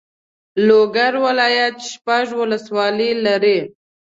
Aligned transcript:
لوګر 0.67 1.13
ولایت 1.25 1.75
شپږ 1.91 2.25
والسوالۍ 2.39 3.11
لري. 3.25 3.59